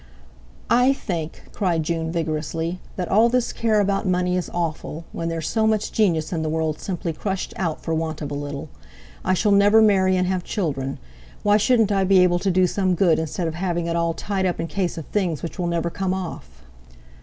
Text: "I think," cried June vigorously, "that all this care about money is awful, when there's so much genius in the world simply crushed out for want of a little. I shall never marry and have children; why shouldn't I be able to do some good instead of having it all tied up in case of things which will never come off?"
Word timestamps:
"I 0.71 0.93
think," 0.93 1.43
cried 1.53 1.83
June 1.83 2.11
vigorously, 2.11 2.79
"that 2.95 3.07
all 3.07 3.29
this 3.29 3.53
care 3.53 3.79
about 3.79 4.07
money 4.07 4.35
is 4.35 4.49
awful, 4.51 5.05
when 5.11 5.29
there's 5.29 5.47
so 5.47 5.67
much 5.67 5.91
genius 5.91 6.33
in 6.33 6.41
the 6.41 6.49
world 6.49 6.79
simply 6.79 7.13
crushed 7.13 7.53
out 7.55 7.83
for 7.83 7.93
want 7.93 8.19
of 8.19 8.31
a 8.31 8.33
little. 8.33 8.67
I 9.23 9.35
shall 9.35 9.51
never 9.51 9.79
marry 9.79 10.17
and 10.17 10.25
have 10.25 10.43
children; 10.43 10.97
why 11.43 11.57
shouldn't 11.57 11.91
I 11.91 12.03
be 12.03 12.17
able 12.23 12.39
to 12.39 12.49
do 12.49 12.65
some 12.65 12.95
good 12.95 13.19
instead 13.19 13.47
of 13.47 13.53
having 13.53 13.85
it 13.85 13.95
all 13.95 14.15
tied 14.15 14.47
up 14.47 14.59
in 14.59 14.65
case 14.65 14.97
of 14.97 15.05
things 15.05 15.43
which 15.43 15.59
will 15.59 15.67
never 15.67 15.91
come 15.91 16.15
off?" 16.15 16.63